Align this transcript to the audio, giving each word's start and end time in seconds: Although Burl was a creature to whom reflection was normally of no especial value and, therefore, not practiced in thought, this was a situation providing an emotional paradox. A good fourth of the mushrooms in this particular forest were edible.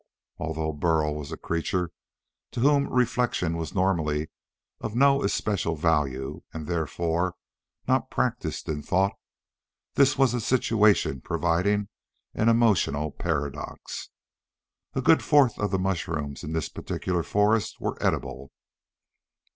Although 0.39 0.71
Burl 0.73 1.13
was 1.13 1.31
a 1.31 1.37
creature 1.37 1.91
to 2.53 2.59
whom 2.61 2.89
reflection 2.91 3.55
was 3.55 3.75
normally 3.75 4.31
of 4.79 4.95
no 4.95 5.21
especial 5.21 5.75
value 5.75 6.41
and, 6.51 6.65
therefore, 6.65 7.35
not 7.87 8.09
practiced 8.09 8.67
in 8.67 8.81
thought, 8.81 9.11
this 9.93 10.17
was 10.17 10.33
a 10.33 10.41
situation 10.41 11.21
providing 11.21 11.87
an 12.33 12.49
emotional 12.49 13.11
paradox. 13.11 14.09
A 14.95 15.03
good 15.03 15.23
fourth 15.23 15.59
of 15.59 15.69
the 15.69 15.77
mushrooms 15.77 16.43
in 16.43 16.53
this 16.53 16.67
particular 16.67 17.21
forest 17.21 17.79
were 17.79 17.95
edible. 18.01 18.51